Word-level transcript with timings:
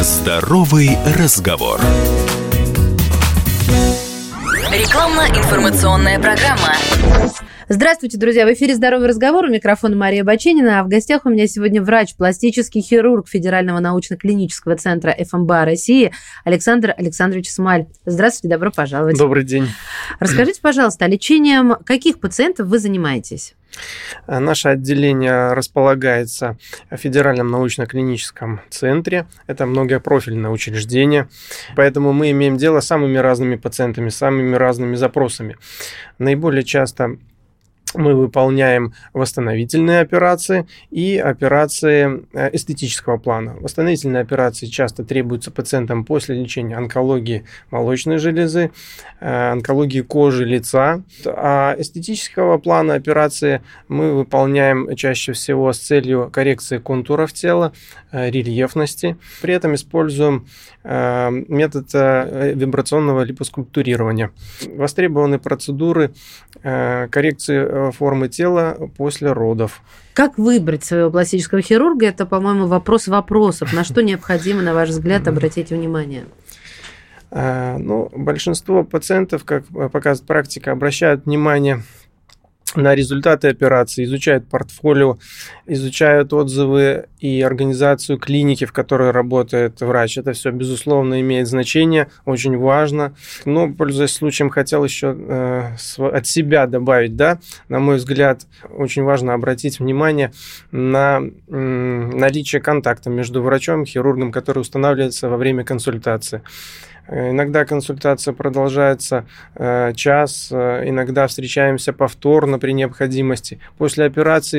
Здоровый 0.00 0.90
разговор. 1.18 1.80
Рекламно-информационная 4.70 6.20
программа. 6.20 6.72
Здравствуйте, 7.68 8.16
друзья! 8.16 8.46
В 8.46 8.52
эфире 8.52 8.76
«Здоровый 8.76 9.08
разговор». 9.08 9.46
У 9.46 9.48
микрофона 9.48 9.96
Мария 9.96 10.22
Баченина. 10.22 10.78
А 10.78 10.84
в 10.84 10.88
гостях 10.88 11.26
у 11.26 11.30
меня 11.30 11.48
сегодня 11.48 11.82
врач, 11.82 12.14
пластический 12.14 12.80
хирург 12.80 13.26
Федерального 13.28 13.80
научно-клинического 13.80 14.76
центра 14.76 15.12
ФМБА 15.12 15.64
России 15.64 16.12
Александр 16.44 16.94
Александрович 16.96 17.50
Смаль. 17.50 17.86
Здравствуйте, 18.06 18.54
добро 18.54 18.70
пожаловать. 18.70 19.18
Добрый 19.18 19.42
день. 19.42 19.66
Расскажите, 20.20 20.60
пожалуйста, 20.62 21.06
лечением 21.06 21.74
каких 21.84 22.20
пациентов 22.20 22.68
вы 22.68 22.78
занимаетесь? 22.78 23.56
Наше 24.26 24.68
отделение 24.68 25.52
располагается 25.52 26.56
в 26.90 26.96
Федеральном 26.96 27.50
научно-клиническом 27.50 28.60
центре. 28.70 29.26
Это 29.46 29.66
многопрофильное 29.66 30.50
учреждение, 30.50 31.28
поэтому 31.76 32.12
мы 32.12 32.30
имеем 32.30 32.56
дело 32.56 32.80
с 32.80 32.86
самыми 32.86 33.18
разными 33.18 33.56
пациентами, 33.56 34.08
самыми 34.08 34.54
разными 34.54 34.96
запросами. 34.96 35.56
Наиболее 36.18 36.64
часто 36.64 37.16
мы 37.94 38.14
выполняем 38.14 38.92
восстановительные 39.12 40.00
операции 40.00 40.66
и 40.90 41.18
операции 41.18 42.24
э, 42.32 42.50
эстетического 42.52 43.18
плана. 43.18 43.56
Восстановительные 43.60 44.22
операции 44.22 44.66
часто 44.66 45.04
требуются 45.04 45.50
пациентам 45.50 46.04
после 46.04 46.40
лечения 46.40 46.76
онкологии 46.76 47.44
молочной 47.70 48.18
железы, 48.18 48.70
э, 49.20 49.50
онкологии 49.52 50.00
кожи, 50.00 50.44
лица. 50.44 51.02
А 51.26 51.74
эстетического 51.78 52.58
плана 52.58 52.94
операции 52.94 53.62
мы 53.88 54.14
выполняем 54.14 54.94
чаще 54.96 55.32
всего 55.32 55.72
с 55.72 55.78
целью 55.78 56.30
коррекции 56.32 56.78
контуров 56.78 57.32
тела, 57.32 57.72
э, 58.12 58.30
рельефности. 58.30 59.16
При 59.42 59.54
этом 59.54 59.74
используем 59.74 60.46
метод 60.84 61.92
вибрационного 61.92 63.22
липоскульптурирования. 63.22 64.30
Востребованы 64.74 65.38
процедуры 65.38 66.12
коррекции 66.62 67.58
формы 67.92 68.28
тела 68.28 68.76
после 68.96 69.32
родов. 69.32 69.82
Как 70.14 70.38
выбрать 70.38 70.84
своего 70.84 71.10
пластического 71.10 71.62
хирурга? 71.62 72.06
Это, 72.06 72.26
по-моему, 72.26 72.66
вопрос 72.66 73.08
вопросов. 73.08 73.72
На 73.72 73.84
что 73.84 74.02
необходимо, 74.02 74.62
на 74.62 74.74
ваш 74.74 74.90
взгляд, 74.90 75.28
обратить 75.28 75.70
внимание? 75.70 76.24
Э, 77.30 77.76
ну, 77.78 78.10
большинство 78.14 78.84
пациентов, 78.84 79.44
как 79.44 79.64
показывает 79.66 80.26
практика, 80.26 80.72
обращают 80.72 81.26
внимание 81.26 81.82
на 82.76 82.94
результаты 82.94 83.48
операции, 83.48 84.04
изучают 84.04 84.48
портфолио, 84.48 85.18
изучают 85.66 86.32
отзывы 86.32 87.06
и 87.20 87.42
организацию 87.42 88.18
клиники, 88.18 88.64
в 88.64 88.72
которой 88.72 89.10
работает 89.10 89.80
врач. 89.80 90.18
Это 90.18 90.32
все, 90.32 90.50
безусловно, 90.50 91.20
имеет 91.20 91.46
значение, 91.48 92.08
очень 92.24 92.56
важно. 92.56 93.14
Но, 93.44 93.72
пользуясь 93.72 94.12
случаем, 94.12 94.50
хотел 94.50 94.84
еще 94.84 95.16
э, 95.16 95.76
от 95.98 96.26
себя 96.26 96.66
добавить, 96.66 97.16
да, 97.16 97.38
на 97.68 97.78
мой 97.78 97.96
взгляд, 97.96 98.42
очень 98.70 99.02
важно 99.02 99.34
обратить 99.34 99.78
внимание 99.80 100.32
на 100.70 101.20
э, 101.20 101.52
наличие 101.54 102.60
контакта 102.60 103.10
между 103.10 103.42
врачом 103.42 103.82
и 103.82 103.86
хирургом, 103.86 104.32
который 104.32 104.60
устанавливается 104.60 105.28
во 105.28 105.36
время 105.36 105.64
консультации. 105.64 106.42
Э, 107.08 107.30
иногда 107.30 107.64
консультация 107.64 108.34
продолжается 108.34 109.26
э, 109.54 109.92
час, 109.94 110.48
э, 110.52 110.88
иногда 110.88 111.26
встречаемся 111.26 111.92
повторно 111.92 112.58
при 112.58 112.72
необходимости. 112.72 113.58
После 113.78 114.04
операции 114.04 114.58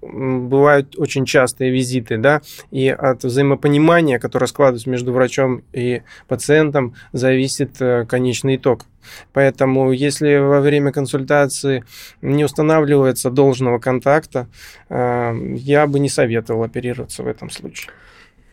бывают 0.00 0.98
очень 0.98 1.24
частые 1.24 1.70
визиты, 1.70 2.18
да, 2.18 2.42
и 2.70 2.88
от 2.88 3.24
взаимопонимания, 3.24 4.18
которое 4.18 4.46
складывается 4.46 4.88
между 4.88 5.12
врачом 5.12 5.62
и 5.72 6.02
пациентом, 6.28 6.94
зависит 7.12 7.78
конечный 8.08 8.56
итог. 8.56 8.86
Поэтому, 9.32 9.92
если 9.92 10.36
во 10.36 10.60
время 10.60 10.92
консультации 10.92 11.84
не 12.22 12.44
устанавливается 12.44 13.30
должного 13.30 13.78
контакта, 13.78 14.48
я 14.88 15.86
бы 15.86 15.98
не 15.98 16.08
советовал 16.08 16.62
оперироваться 16.62 17.22
в 17.22 17.26
этом 17.26 17.50
случае. 17.50 17.90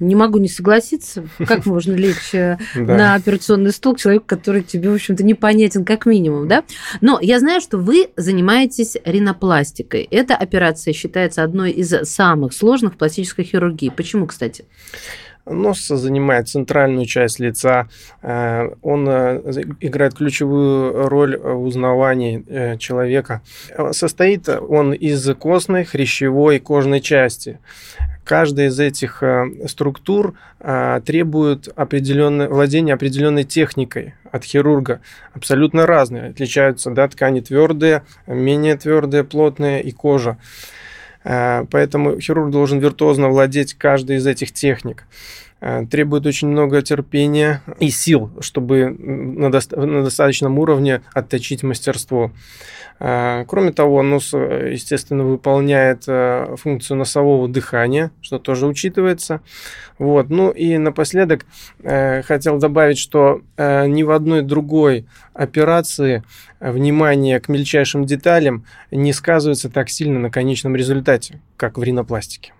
Не 0.02 0.16
могу 0.16 0.40
не 0.40 0.50
согласиться. 0.50 1.28
Как 1.38 1.68
можно 1.68 1.94
лечь 1.94 2.34
э, 2.34 2.58
на 2.76 3.14
операционный 3.14 3.72
стол 3.72 3.96
человеку, 3.96 4.26
который 4.26 4.64
тебе, 4.64 4.90
в 4.90 4.96
общем-то, 4.96 5.24
непонятен 5.24 5.86
как 5.86 6.08
минимум, 6.08 6.48
да? 6.48 6.64
Но 7.02 7.20
я 7.22 7.40
знаю, 7.40 7.62
что 7.62 7.78
вы 7.78 8.10
занимаетесь 8.18 8.98
ринопластикой. 9.06 10.08
Эта 10.10 10.36
операция 10.36 10.92
считается 10.92 11.44
одной 11.44 11.70
из 11.70 11.90
самых 12.10 12.54
сложных 12.54 12.96
в 12.96 12.98
пластической 12.98 13.46
хирургии. 13.46 13.90
Почему, 13.96 14.26
кстати? 14.26 14.66
Нос 15.46 15.88
занимает 15.88 16.50
центральную 16.50 17.06
часть 17.06 17.40
лица, 17.40 17.88
э, 18.24 18.70
он 18.82 19.08
э, 19.08 19.40
играет 19.82 20.16
ключевую 20.16 21.10
роль 21.10 21.38
в 21.38 21.64
узнавании 21.64 22.78
человека. 22.78 23.42
Состоит 23.92 24.50
он 24.50 24.94
из 24.94 25.24
костной, 25.36 25.84
хрящевой 25.84 26.58
и 26.58 26.60
кожной 26.60 27.02
части. 27.02 27.60
Каждая 28.32 28.68
из 28.68 28.80
этих 28.80 29.24
э, 29.24 29.44
структур 29.68 30.36
э, 30.62 31.02
требует 31.06 31.68
владения 31.76 32.94
определенной 32.94 33.44
техникой 33.44 34.14
от 34.32 34.46
хирурга. 34.46 35.02
Абсолютно 35.34 35.86
разные. 35.86 36.30
Отличаются 36.30 36.92
да, 36.92 37.10
ткани 37.10 37.42
твердые, 37.42 38.04
менее 38.28 38.78
твердые, 38.78 39.26
плотные 39.26 39.84
и 39.84 39.92
кожа. 39.92 40.38
Э, 41.26 41.66
поэтому 41.70 42.22
хирург 42.22 42.52
должен 42.52 42.80
виртуозно 42.80 43.28
владеть 43.28 43.74
каждой 43.74 44.16
из 44.16 44.26
этих 44.26 44.54
техник. 44.54 45.04
Э, 45.62 45.86
требует 45.86 46.26
очень 46.26 46.48
много 46.48 46.82
терпения 46.82 47.62
и 47.80 47.92
сил, 47.92 48.32
чтобы 48.40 48.90
на, 48.90 49.52
доста- 49.52 49.80
на 49.80 50.04
достаточном 50.04 50.58
уровне 50.58 51.04
отточить 51.14 51.62
мастерство. 51.62 52.32
Э, 53.00 53.46
кроме 53.48 53.72
того, 53.72 54.02
нос, 54.02 54.34
естественно, 54.34 55.24
выполняет 55.24 56.06
э, 56.08 56.56
функцию 56.58 56.98
носового 56.98 57.48
дыхания, 57.48 58.10
что 58.22 58.40
тоже 58.40 58.66
учитывается. 58.66 59.42
Вот. 60.00 60.32
Ну 60.32 60.50
и 60.50 60.80
напоследок 60.80 61.46
хотел 61.84 62.58
добавить, 62.58 62.98
что 62.98 63.42
ни 63.60 64.02
в 64.02 64.10
одной 64.10 64.42
другой 64.42 65.06
операции 65.36 66.24
внимание 66.60 67.40
к 67.40 67.50
мельчайшим 67.50 68.06
деталям 68.06 68.66
не 68.90 69.14
сказывается 69.14 69.70
так 69.70 69.90
сильно 69.92 70.18
на 70.18 70.32
конечном 70.32 70.76
результате, 70.76 71.40
как 71.56 71.78
в 71.78 71.84
ринопластике 71.84 72.54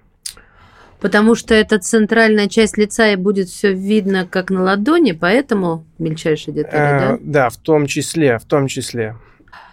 потому 1.02 1.36
что 1.36 1.54
это 1.54 1.80
центральная 1.80 2.48
часть 2.48 2.78
лица 2.78 3.12
и 3.12 3.16
будет 3.16 3.50
все 3.50 3.74
видно 3.74 4.26
как 4.30 4.52
на 4.52 4.62
ладони, 4.62 5.12
поэтому 5.12 5.86
мельчайшие 6.00 6.54
детали, 6.54 7.00
да? 7.00 7.16
Э, 7.16 7.18
да, 7.20 7.50
в 7.50 7.58
том 7.58 7.88
числе, 7.88 8.38
в 8.38 8.46
том 8.46 8.68
числе. 8.68 9.18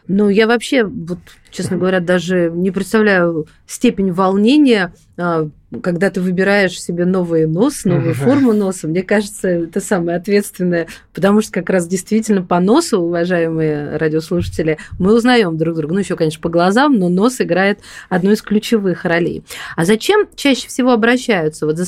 Ну, 0.09 0.31
я 0.31 0.47
вообще, 0.47 0.84
вот, 0.84 1.19
честно 1.50 1.77
говоря, 1.77 2.00
даже 2.00 2.50
не 2.50 2.71
представляю 2.71 3.47
степень 3.67 4.11
волнения, 4.11 4.94
а, 5.19 5.50
когда 5.83 6.11
ты 6.11 6.21
выбираешь 6.21 6.81
себе 6.81 7.05
новый 7.05 7.47
нос, 7.47 7.84
новую 7.84 8.15
форму 8.15 8.53
носа. 8.53 8.89
Мне 8.89 9.03
кажется, 9.03 9.49
это 9.49 9.81
самое 9.81 10.17
ответственное, 10.17 10.87
потому 11.12 11.43
что 11.43 11.53
как 11.53 11.69
раз 11.71 11.87
действительно 11.87 12.43
по 12.43 12.59
носу, 12.59 13.01
уважаемые 13.01 13.97
радиослушатели, 13.97 14.79
мы 14.99 15.15
узнаем 15.15 15.56
друг 15.59 15.77
друга. 15.77 15.95
Ну, 15.95 16.01
еще, 16.01 16.17
конечно, 16.17 16.41
по 16.41 16.49
глазам, 16.49 16.99
но 16.99 17.09
нос 17.09 17.41
играет 17.41 17.81
одну 18.09 18.33
из 18.33 18.41
ключевых 18.41 19.05
ролей. 19.05 19.45
А 19.77 19.84
зачем 19.84 20.29
чаще 20.34 20.69
всего 20.69 20.93
обращаются? 20.93 21.67
Вот 21.67 21.77
за, 21.77 21.85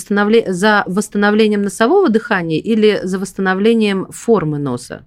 за 0.49 0.85
восстановлением 0.87 1.63
носового 1.63 2.11
дыхания 2.11 2.59
или 2.59 3.01
за 3.03 3.19
восстановлением 3.19 4.09
формы 4.11 4.59
носа? 4.59 5.07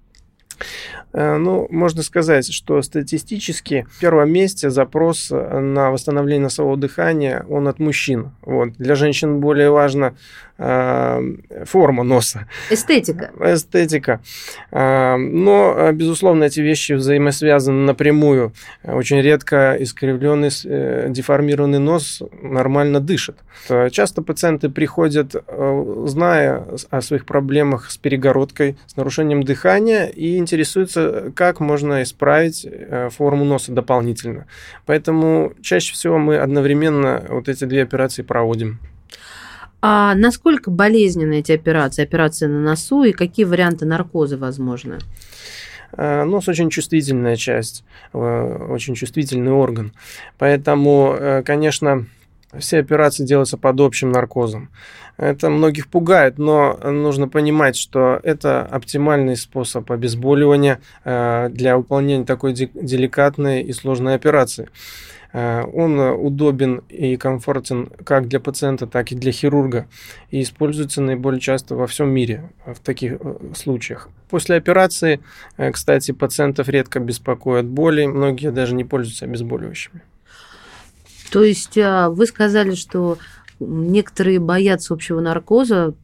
Э, 1.13 1.37
ну, 1.37 1.67
можно 1.69 2.01
сказать, 2.01 2.51
что 2.51 2.81
статистически 2.81 3.85
в 3.91 3.99
первом 3.99 4.31
месте 4.31 4.69
запрос 4.69 5.29
на 5.29 5.91
восстановление 5.91 6.43
носового 6.43 6.75
дыхания, 6.75 7.45
он 7.49 7.67
от 7.67 7.79
мужчин. 7.79 8.31
Вот. 8.41 8.73
Для 8.73 8.95
женщин 8.95 9.39
более 9.39 9.69
важно 9.69 10.15
э, 10.57 11.21
форма 11.65 12.03
носа. 12.03 12.47
Эстетика. 12.71 13.31
Эстетика. 13.39 14.21
Э, 14.71 15.15
но, 15.17 15.91
безусловно, 15.91 16.45
эти 16.45 16.61
вещи 16.61 16.93
взаимосвязаны 16.93 17.85
напрямую. 17.85 18.53
Очень 18.83 19.21
редко 19.21 19.77
искривленный, 19.79 20.49
деформированный 21.09 21.79
нос 21.79 22.21
нормально 22.41 22.99
дышит. 22.99 23.37
Часто 23.91 24.21
пациенты 24.21 24.69
приходят, 24.69 25.35
зная 26.05 26.65
о 26.89 27.01
своих 27.01 27.25
проблемах 27.25 27.91
с 27.91 27.97
перегородкой, 27.97 28.77
с 28.87 28.95
нарушением 28.95 29.43
дыхания 29.43 30.07
и 30.07 30.37
интересуются 30.37 31.02
как 31.35 31.59
можно 31.59 32.03
исправить 32.03 32.65
э, 32.65 33.09
форму 33.09 33.45
носа 33.45 33.71
дополнительно. 33.71 34.45
Поэтому 34.85 35.53
чаще 35.61 35.93
всего 35.93 36.17
мы 36.17 36.37
одновременно 36.37 37.23
вот 37.29 37.49
эти 37.49 37.65
две 37.65 37.83
операции 37.83 38.21
проводим. 38.21 38.79
А 39.81 40.15
насколько 40.15 40.71
болезненны 40.71 41.39
эти 41.39 41.51
операции, 41.51 42.03
операции 42.03 42.47
на 42.47 42.61
носу, 42.61 43.03
и 43.03 43.11
какие 43.11 43.45
варианты 43.45 43.85
наркоза 43.85 44.37
возможны? 44.37 44.99
Э, 45.97 46.23
нос 46.23 46.47
очень 46.47 46.69
чувствительная 46.69 47.35
часть, 47.35 47.83
э, 48.13 48.17
очень 48.69 48.95
чувствительный 48.95 49.51
орган. 49.51 49.93
Поэтому, 50.37 51.41
конечно, 51.45 52.05
все 52.59 52.79
операции 52.79 53.25
делаются 53.25 53.57
под 53.57 53.79
общим 53.79 54.11
наркозом. 54.11 54.69
Это 55.17 55.49
многих 55.49 55.89
пугает, 55.89 56.39
но 56.39 56.77
нужно 56.83 57.27
понимать, 57.27 57.75
что 57.75 58.19
это 58.23 58.61
оптимальный 58.63 59.35
способ 59.35 59.91
обезболивания 59.91 60.79
э, 61.03 61.49
для 61.51 61.77
выполнения 61.77 62.25
такой 62.25 62.53
деликатной 62.53 63.61
и 63.61 63.73
сложной 63.73 64.15
операции. 64.15 64.69
Э, 65.31 65.65
он 65.71 65.99
удобен 65.99 66.81
и 66.89 67.15
комфортен 67.17 67.91
как 68.03 68.27
для 68.27 68.39
пациента, 68.39 68.87
так 68.87 69.11
и 69.11 69.15
для 69.15 69.31
хирурга 69.31 69.85
и 70.31 70.41
используется 70.41 70.99
наиболее 71.01 71.41
часто 71.41 71.75
во 71.75 71.85
всем 71.85 72.09
мире 72.09 72.49
в 72.65 72.79
таких 72.79 73.17
э, 73.19 73.35
случаях. 73.55 74.09
После 74.31 74.55
операции, 74.55 75.19
кстати, 75.71 76.11
пациентов 76.11 76.67
редко 76.67 76.99
беспокоят 76.99 77.67
боли, 77.67 78.07
многие 78.07 78.49
даже 78.49 78.73
не 78.73 78.83
пользуются 78.83 79.25
обезболивающими. 79.25 80.01
То 81.33 81.43
есть 81.43 81.79
а, 81.79 82.11
вы 82.11 82.27
сказали, 82.27 82.75
что 82.75 83.17
некоторые 83.59 84.39
боятся 84.39 84.93
общего 84.93 85.19
наркоза. 85.19 85.95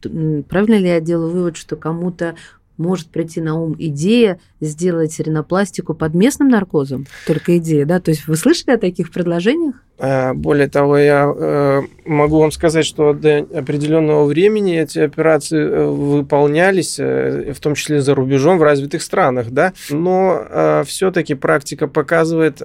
Правильно 0.48 0.74
ли 0.74 0.88
я 0.88 1.00
делаю 1.00 1.30
вывод, 1.30 1.56
что 1.56 1.76
кому-то 1.76 2.34
может 2.76 3.10
прийти 3.10 3.40
на 3.40 3.54
ум 3.54 3.76
идея 3.78 4.40
сделать 4.60 5.20
ринопластику 5.20 5.94
под 5.94 6.14
местным 6.14 6.48
наркозом? 6.48 7.06
Только 7.28 7.58
идея, 7.58 7.86
да? 7.86 8.00
То 8.00 8.10
есть 8.10 8.26
вы 8.26 8.34
слышали 8.34 8.74
о 8.74 8.78
таких 8.78 9.12
предложениях? 9.12 9.76
Э, 9.98 10.32
более 10.34 10.68
того, 10.68 10.98
я 10.98 11.32
э, 11.32 11.82
могу 12.10 12.40
вам 12.40 12.52
сказать, 12.52 12.84
что 12.84 13.12
до 13.12 13.38
определенного 13.38 14.24
времени 14.24 14.78
эти 14.78 14.98
операции 14.98 15.60
э, 15.60 15.84
выполнялись, 15.86 16.98
в 16.98 17.60
том 17.60 17.74
числе 17.74 18.00
за 18.00 18.14
рубежом, 18.14 18.58
в 18.58 18.62
развитых 18.62 19.02
странах, 19.02 19.50
да, 19.50 19.72
но 19.90 20.82
все-таки 20.86 21.34
практика 21.34 21.86
показывает, 21.86 22.62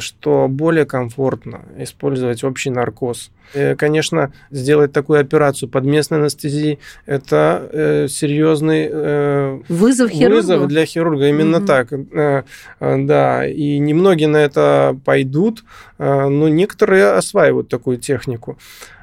что 0.00 0.46
более 0.48 0.86
комфортно 0.86 1.62
использовать 1.78 2.44
общий 2.44 2.70
наркоз. 2.70 3.30
Конечно, 3.78 4.32
сделать 4.50 4.92
такую 4.92 5.20
операцию 5.20 5.68
под 5.68 5.84
местной 5.84 6.18
анестезией– 6.18 6.78
это 7.06 8.06
серьезный 8.08 9.62
вызов, 9.68 10.12
вызов 10.12 10.66
для 10.68 10.84
хирурга. 10.84 11.28
Именно 11.28 11.56
mm 11.56 11.66
так, 11.66 13.06
да. 13.06 13.46
И 13.46 13.78
немногие 13.78 14.28
на 14.28 14.38
это 14.38 14.98
пойдут, 15.04 15.64
но 15.98 16.48
некоторые 16.48 16.86
некоторые 16.86 17.12
осваивают 17.12 17.68
такую 17.68 17.98
технику. 17.98 18.58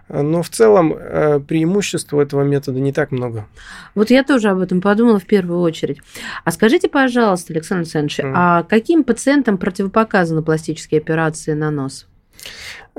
Но 0.10 0.44
в 0.44 0.50
целом 0.50 0.94
э, 0.94 1.40
преимуществ 1.40 2.14
этого 2.14 2.44
метода 2.44 2.80
не 2.80 2.92
так 2.92 3.12
много. 3.12 3.48
Вот 3.96 4.10
я 4.10 4.24
тоже 4.24 4.50
об 4.50 4.60
этом 4.60 4.82
подумала 4.82 5.18
в 5.18 5.26
первую 5.26 5.62
очередь. 5.62 6.02
А 6.44 6.52
скажите, 6.52 6.90
пожалуйста, 6.90 7.54
Александр 7.54 7.82
Александрович, 7.82 8.20
mm. 8.20 8.34
а 8.36 8.64
каким 8.64 9.04
пациентам 9.04 9.58
противопоказаны 9.58 10.44
пластические 10.44 11.00
операции 11.00 11.54
на 11.54 11.72
нос? 11.72 12.08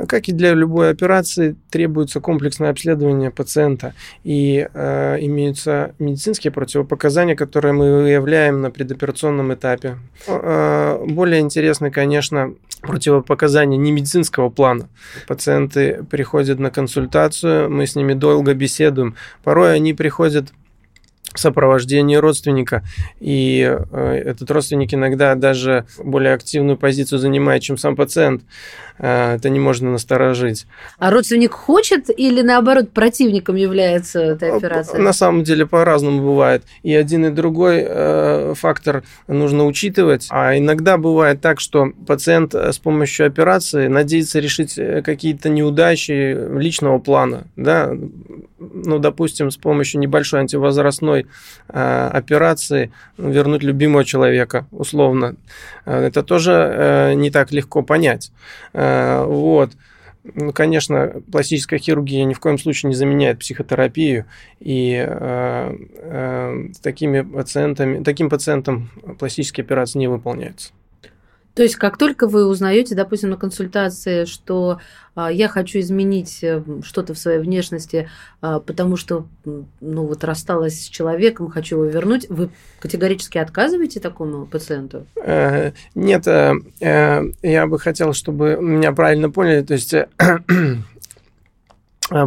Как 0.09 0.29
и 0.29 0.33
для 0.33 0.55
любой 0.55 0.91
операции, 0.91 1.55
требуется 1.71 2.21
комплексное 2.21 2.71
обследование 2.71 3.31
пациента 3.31 3.95
и 4.25 4.69
э, 4.73 5.17
имеются 5.21 5.95
медицинские 6.01 6.51
противопоказания, 6.51 7.37
которые 7.37 7.73
мы 7.73 8.03
выявляем 8.03 8.61
на 8.61 8.73
предоперационном 8.73 9.55
этапе. 9.55 9.99
Э, 10.27 10.99
более 11.07 11.41
интересны, 11.41 11.93
конечно, 11.93 12.55
противопоказания 12.81 13.79
не 13.79 13.93
медицинского 13.93 14.51
плана. 14.51 14.89
Пациенты 15.29 16.05
приходят 16.11 16.59
на 16.59 16.71
консультацию, 16.71 17.71
мы 17.71 17.87
с 17.87 17.95
ними 17.95 18.15
долго 18.15 18.55
беседуем. 18.55 19.15
Порой 19.45 19.75
они 19.75 19.95
приходят 19.95 20.53
сопровождении 21.39 22.17
родственника. 22.17 22.83
И 23.21 23.61
э, 23.63 24.23
этот 24.25 24.51
родственник 24.51 24.95
иногда 24.95 25.35
даже 25.35 25.87
более 25.99 26.35
активную 26.35 26.77
позицию 26.77 27.19
занимает, 27.19 27.63
чем 27.63 27.77
сам 27.77 27.97
пациент. 27.97 28.43
Э, 28.99 29.35
это 29.35 29.49
не 29.49 29.61
можно 29.61 29.91
насторожить. 29.91 30.67
А 30.99 31.11
родственник 31.11 31.53
хочет 31.53 32.09
или 32.17 32.43
наоборот 32.43 32.91
противником 32.91 33.57
является 33.57 34.21
этой 34.21 34.57
операции? 34.57 34.99
На 34.99 35.13
самом 35.13 35.45
деле 35.45 35.67
по-разному 35.67 36.23
бывает. 36.23 36.65
И 36.83 36.95
один 36.95 37.27
и 37.27 37.31
другой 37.31 37.85
э, 37.87 38.55
фактор 38.57 39.03
нужно 39.27 39.67
учитывать. 39.67 40.29
А 40.31 40.57
иногда 40.57 40.99
бывает 40.99 41.41
так, 41.41 41.61
что 41.61 41.93
пациент 42.07 42.55
с 42.55 42.79
помощью 42.79 43.27
операции 43.27 43.89
надеется 43.89 44.39
решить 44.39 44.79
какие-то 45.05 45.49
неудачи 45.49 46.37
личного 46.59 46.99
плана. 46.99 47.45
Да? 47.57 47.93
Ну, 48.59 48.99
допустим, 48.99 49.51
с 49.51 49.57
помощью 49.57 50.01
небольшой 50.01 50.41
антивозрастной 50.41 51.24
э, 51.69 52.09
операции 52.13 52.93
вернуть 53.19 53.63
любимого 53.63 54.05
человека, 54.05 54.67
условно. 54.71 55.37
Э, 55.87 56.07
это 56.07 56.23
тоже 56.23 56.53
э, 56.53 57.15
не 57.15 57.31
так 57.31 57.53
легко 57.53 57.83
понять. 57.83 58.33
Вот. 58.73 59.71
Ну, 60.25 60.53
конечно, 60.53 61.23
пластическая 61.31 61.79
хирургия 61.79 62.25
ни 62.25 62.33
в 62.33 62.41
коем 62.41 62.57
случае 62.59 62.89
не 62.89 62.95
заменяет 62.95 63.41
психотерапию, 63.41 64.25
и 64.59 64.95
э, 65.07 65.77
э, 65.97 66.69
такими 66.83 67.21
пациентами, 67.21 68.03
таким 68.03 68.31
пациентам 68.31 68.89
пластические 69.19 69.65
операции 69.65 69.99
не 69.99 70.09
выполняются. 70.09 70.73
То 71.55 71.63
есть, 71.63 71.77
как 71.77 71.97
только 71.97 72.27
вы 72.27 72.47
узнаете, 72.47 72.95
допустим, 72.95 73.31
на 73.31 73.37
консультации, 73.37 74.25
что 74.25 74.81
а, 75.15 75.31
я 75.31 75.47
хочу 75.47 75.79
изменить 75.79 76.43
э, 76.43 76.63
что-то 76.83 77.15
в 77.15 77.19
своей 77.19 77.39
внешности, 77.39 78.11
а, 78.41 78.59
потому 78.59 78.97
что, 78.97 79.29
ну 79.45 80.07
вот, 80.07 80.25
рассталась 80.25 80.87
с 80.87 80.89
человеком, 80.89 81.49
хочу 81.49 81.77
его 81.77 81.85
вернуть, 81.85 82.29
вы 82.29 82.51
категорически 82.81 83.39
отказываете 83.39 84.01
такому 84.01 84.47
пациенту? 84.47 85.07
Э, 85.25 85.71
нет, 85.95 86.27
э, 86.27 86.55
я 87.43 87.67
бы 87.69 87.79
хотел, 87.79 88.13
чтобы 88.13 88.59
меня 88.61 88.91
правильно 88.93 89.31
поняли, 89.31 89.63
то 89.63 89.75
есть 89.75 89.95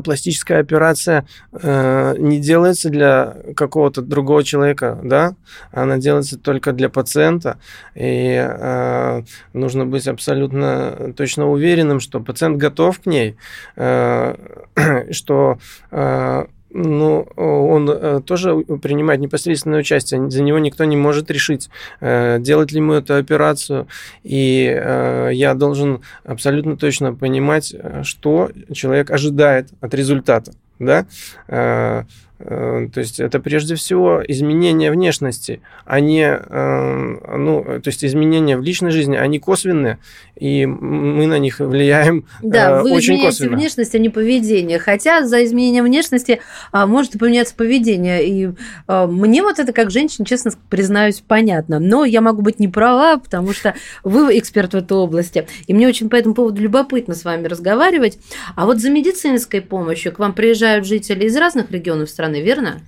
пластическая 0.03 0.59
операция 0.59 1.27
э, 1.51 2.15
не 2.17 2.39
делается 2.39 2.89
для 2.89 3.37
какого-то 3.55 4.01
другого 4.01 4.43
человека, 4.43 4.99
да, 5.03 5.35
она 5.71 5.97
делается 5.97 6.37
только 6.37 6.73
для 6.73 6.89
пациента, 6.89 7.59
и 7.95 8.35
э, 8.37 9.21
нужно 9.53 9.85
быть 9.85 10.07
абсолютно 10.07 11.13
точно 11.15 11.49
уверенным, 11.49 11.99
что 11.99 12.19
пациент 12.19 12.57
готов 12.57 12.99
к 12.99 13.05
ней, 13.05 13.37
э, 13.75 14.35
что 15.11 15.59
э, 15.91 16.45
ну, 16.77 17.27
он 17.35 17.89
э, 17.89 18.21
тоже 18.25 18.55
принимает 18.81 19.19
непосредственное 19.19 19.79
участие. 19.79 20.29
За 20.29 20.43
него 20.43 20.59
никто 20.59 20.85
не 20.85 20.95
может 20.95 21.31
решить, 21.31 21.69
э, 22.01 22.37
делать 22.39 22.71
ли 22.71 22.77
ему 22.77 22.93
эту 22.93 23.15
операцию. 23.15 23.87
И 24.23 24.63
я 25.33 25.53
должен 25.55 26.01
абсолютно 26.23 26.77
точно 26.77 27.13
понимать, 27.13 27.75
что 28.03 28.51
человек 28.73 29.11
ожидает 29.11 29.69
от 29.81 29.93
результата. 29.93 30.51
Да? 30.79 31.07
Э, 32.39 32.87
то 32.93 32.99
есть 32.99 33.19
это 33.19 33.39
прежде 33.39 33.75
всего 33.75 34.21
изменение 34.27 34.91
внешности, 34.91 35.61
а 35.85 35.99
не, 35.99 36.23
э, 36.23 37.37
ну, 37.37 37.63
то 37.63 37.87
есть 37.87 38.05
изменения 38.05 38.57
в 38.57 38.61
личной 38.61 38.91
жизни, 38.91 39.15
они 39.15 39.39
косвенные, 39.39 39.97
и 40.39 40.65
мы 40.65 41.25
на 41.25 41.39
них 41.39 41.59
влияем 41.59 42.25
да, 42.41 42.83
вы 42.83 42.91
очень 42.91 43.15
изменяете 43.15 43.27
косвенно. 43.27 43.57
внешность, 43.57 43.95
а 43.95 43.97
не 43.97 44.09
поведение. 44.09 44.79
Хотя 44.79 45.25
за 45.25 45.43
изменение 45.43 45.81
внешности 45.81 46.41
а, 46.71 46.85
может 46.85 47.13
поменяться 47.13 47.55
поведение. 47.55 48.27
И 48.27 48.49
а, 48.87 49.07
мне 49.07 49.41
вот 49.41 49.59
это 49.59 49.73
как 49.73 49.91
женщине, 49.91 50.25
честно 50.25 50.51
признаюсь, 50.69 51.23
понятно. 51.25 51.79
Но 51.79 52.05
я 52.05 52.21
могу 52.21 52.41
быть 52.41 52.59
не 52.59 52.67
права, 52.67 53.17
потому 53.17 53.53
что 53.53 53.73
вы 54.03 54.37
эксперт 54.37 54.73
в 54.73 54.77
этой 54.77 54.97
области. 54.97 55.47
И 55.65 55.73
мне 55.73 55.87
очень 55.87 56.09
по 56.09 56.15
этому 56.15 56.35
поводу 56.35 56.61
любопытно 56.61 57.15
с 57.15 57.25
вами 57.25 57.47
разговаривать. 57.47 58.19
А 58.55 58.65
вот 58.65 58.79
за 58.79 58.89
медицинской 58.89 59.61
помощью 59.61 60.11
к 60.11 60.19
вам 60.19 60.33
приезжают 60.33 60.85
жители 60.85 61.25
из 61.25 61.35
разных 61.35 61.71
регионов 61.71 62.09
страны, 62.09 62.26
стороны, 62.27 62.41
верно? 62.41 62.81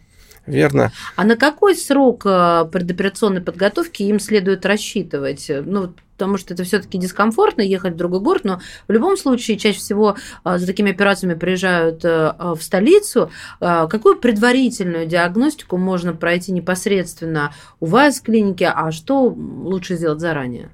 Верно. 0.45 0.91
А 1.15 1.25
на 1.25 1.35
какой 1.35 1.75
срок 1.75 2.23
э, 2.25 2.65
предоперационной 2.71 3.41
подготовки 3.41 4.03
им 4.03 4.19
следует 4.19 4.65
рассчитывать? 4.65 5.51
Ну, 5.65 5.93
потому 6.13 6.37
что 6.37 6.55
это 6.55 6.63
все-таки 6.63 6.97
дискомфортно 6.97 7.61
ехать 7.61 7.93
в 7.93 7.97
другой 7.97 8.19
город, 8.19 8.45
но 8.45 8.59
в 8.87 8.91
любом 8.91 9.15
случае 9.15 9.57
чаще 9.57 9.77
всего 9.77 10.15
э, 10.45 10.57
за 10.57 10.65
такими 10.65 10.91
операциями 10.91 11.35
приезжают 11.35 12.03
э, 12.03 12.33
в 12.39 12.61
столицу. 12.61 13.31
Какую 13.59 14.17
предварительную 14.17 15.05
диагностику 15.05 15.77
можно 15.77 16.13
пройти 16.13 16.51
непосредственно 16.51 17.53
у 17.79 17.85
вас 17.85 18.19
в 18.19 18.23
клинике, 18.23 18.71
а 18.73 18.91
что 18.91 19.25
лучше 19.25 19.97
сделать 19.97 20.19
заранее? 20.19 20.69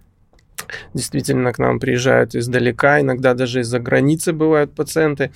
Действительно, 0.94 1.52
к 1.54 1.60
нам 1.60 1.80
приезжают 1.80 2.36
издалека, 2.36 3.02
иногда 3.02 3.34
даже 3.34 3.62
из-за 3.62 3.80
границы 3.80 4.34
бывают 4.34 4.74
пациенты. 4.74 5.32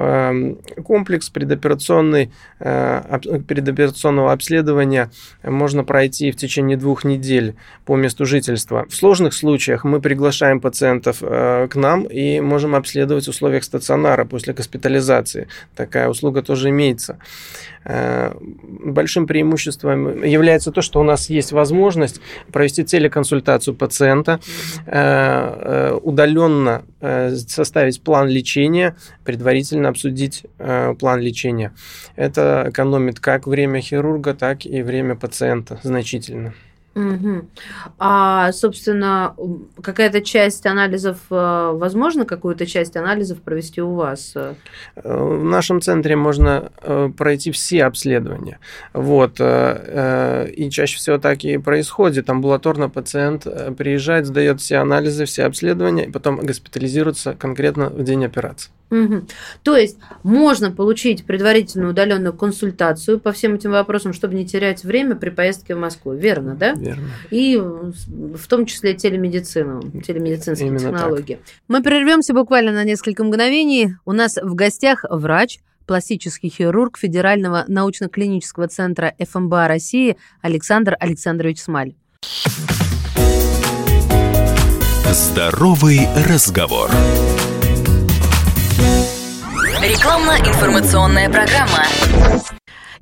Эм, 0.00 0.58
комплекс 0.84 1.28
предоперационный, 1.28 2.30
предоперационного 2.58 4.30
обследования 4.30 5.10
можно 5.42 5.82
пройти 5.82 6.30
в 6.30 6.36
течение 6.36 6.76
двух 6.76 7.02
недель 7.02 7.56
по 7.84 7.96
месту 7.96 8.24
жительства. 8.24 8.86
В 8.88 8.94
сложных 8.94 9.34
случаях 9.34 9.82
мы 9.82 10.00
приглашаем 10.00 10.60
пациентов 10.60 11.18
к 11.18 11.70
нам 11.74 12.04
и 12.04 12.40
можем 12.40 12.76
обследовать 12.76 13.26
в 13.26 13.30
условиях 13.30 13.64
стационара 13.64 14.24
после 14.24 14.54
госпитализации. 14.54 15.48
Такая 15.74 16.08
услуга 16.08 16.42
тоже 16.42 16.68
имеется. 16.68 17.18
Э, 17.88 18.34
большим 18.40 19.26
преимуществом 19.26 20.22
является 20.22 20.70
то, 20.72 20.82
что 20.82 21.00
у 21.00 21.02
нас 21.02 21.30
есть 21.30 21.52
возможность 21.52 22.20
провести 22.52 22.84
телеконсультацию 22.84 23.74
пациента, 23.74 24.40
э, 24.86 24.92
э, 24.92 25.98
удаленно 26.02 26.82
составить 27.46 28.02
план 28.02 28.28
лечения, 28.28 28.96
предварительно 29.24 29.87
обсудить 29.88 30.46
план 30.56 31.20
лечения. 31.20 31.72
Это 32.16 32.66
экономит 32.68 33.20
как 33.20 33.46
время 33.46 33.80
хирурга, 33.80 34.34
так 34.34 34.64
и 34.66 34.82
время 34.82 35.16
пациента 35.16 35.80
значительно. 35.82 36.54
Угу. 36.94 37.48
А, 37.98 38.50
собственно, 38.52 39.34
какая-то 39.82 40.20
часть 40.20 40.66
анализов, 40.66 41.18
э, 41.30 41.70
возможно, 41.74 42.24
какую-то 42.24 42.66
часть 42.66 42.96
анализов 42.96 43.40
провести 43.40 43.80
у 43.80 43.94
вас? 43.94 44.32
Э, 44.34 44.54
в 44.96 45.44
нашем 45.44 45.80
центре 45.80 46.16
можно 46.16 46.72
э, 46.82 47.10
пройти 47.16 47.52
все 47.52 47.84
обследования. 47.84 48.58
Вот. 48.92 49.40
И 49.40 50.68
чаще 50.70 50.96
всего 50.96 51.18
так 51.18 51.44
и 51.44 51.58
происходит. 51.58 52.28
Амбулаторно 52.30 52.88
пациент 52.88 53.46
приезжает, 53.76 54.26
сдает 54.26 54.60
все 54.60 54.76
анализы, 54.76 55.24
все 55.24 55.44
обследования, 55.44 56.06
и 56.06 56.10
потом 56.10 56.38
госпитализируется 56.38 57.34
конкретно 57.34 57.90
в 57.90 58.02
день 58.02 58.24
операции. 58.24 58.70
Угу. 58.90 59.26
То 59.64 59.76
есть 59.76 59.98
можно 60.22 60.70
получить 60.70 61.24
предварительную 61.24 61.90
удаленную 61.90 62.32
консультацию 62.32 63.20
по 63.20 63.32
всем 63.32 63.54
этим 63.54 63.72
вопросам, 63.72 64.12
чтобы 64.12 64.34
не 64.34 64.46
терять 64.46 64.82
время 64.82 65.14
при 65.14 65.28
поездке 65.30 65.74
в 65.74 65.78
Москву, 65.78 66.14
верно, 66.14 66.54
да? 66.54 66.74
Верно. 66.88 67.10
И 67.30 67.56
в 67.58 68.48
том 68.48 68.64
числе 68.64 68.94
телемедицину, 68.94 69.82
телемедицинские 70.00 70.68
Именно 70.68 70.92
технологии. 70.92 71.34
Так. 71.34 71.44
Мы 71.68 71.82
прервемся 71.82 72.32
буквально 72.32 72.72
на 72.72 72.84
несколько 72.84 73.24
мгновений. 73.24 73.96
У 74.06 74.12
нас 74.12 74.38
в 74.40 74.54
гостях 74.54 75.04
врач, 75.10 75.58
пластический 75.86 76.48
хирург 76.48 76.96
Федерального 76.96 77.64
научно-клинического 77.68 78.68
центра 78.68 79.14
ФМБА 79.18 79.68
России 79.68 80.16
Александр 80.40 80.96
Александрович 80.98 81.60
Смаль. 81.60 81.94
Здоровый 85.10 86.08
разговор. 86.26 86.90
Рекламно-информационная 89.82 91.28
программа. 91.28 91.84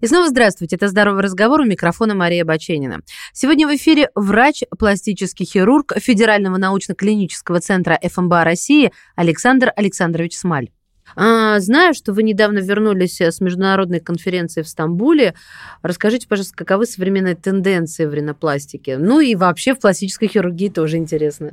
И 0.01 0.07
снова 0.07 0.29
здравствуйте, 0.29 0.77
это 0.77 0.89
«Здоровый 0.89 1.23
разговор» 1.23 1.61
у 1.61 1.65
микрофона 1.65 2.15
Мария 2.15 2.45
Баченина. 2.45 3.01
Сегодня 3.33 3.67
в 3.67 3.75
эфире 3.75 4.11
врач, 4.15 4.63
пластический 4.79 5.47
хирург 5.47 5.95
Федерального 5.97 6.59
научно-клинического 6.59 7.61
центра 7.61 7.99
ФМБА 8.03 8.45
России 8.45 8.93
Александр 9.15 9.73
Александрович 9.75 10.37
Смаль. 10.37 10.69
А, 11.15 11.61
знаю, 11.61 11.95
что 11.95 12.13
вы 12.13 12.25
недавно 12.25 12.59
вернулись 12.59 13.21
с 13.21 13.41
международной 13.41 14.01
конференции 14.01 14.61
в 14.61 14.69
Стамбуле. 14.69 15.35
Расскажите, 15.83 16.29
пожалуйста, 16.29 16.57
каковы 16.57 16.85
современные 16.85 17.37
тенденции 17.37 18.05
в 18.05 18.13
ринопластике? 18.13 18.99
Ну 18.99 19.21
и 19.21 19.35
вообще 19.35 19.75
в 19.75 19.81
пластической 19.81 20.29
хирургии 20.29 20.69
тоже 20.69 20.99
интересно. 20.99 21.53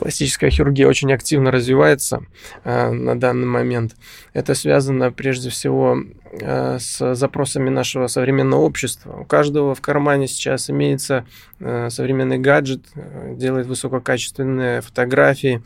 Пластическая 0.00 0.48
хирургия 0.48 0.88
очень 0.88 1.12
активно 1.12 1.50
развивается 1.50 2.24
э, 2.64 2.90
на 2.90 3.20
данный 3.20 3.46
момент. 3.46 3.96
Это 4.32 4.54
связано 4.54 5.12
прежде 5.12 5.50
всего 5.50 5.98
э, 6.32 6.78
с 6.78 7.14
запросами 7.14 7.68
нашего 7.68 8.06
современного 8.06 8.62
общества. 8.62 9.20
У 9.20 9.24
каждого 9.26 9.74
в 9.74 9.82
кармане 9.82 10.26
сейчас 10.26 10.70
имеется 10.70 11.26
э, 11.58 11.90
современный 11.90 12.38
гаджет, 12.38 12.86
э, 12.94 13.34
делает 13.36 13.66
высококачественные 13.66 14.80
фотографии, 14.80 15.62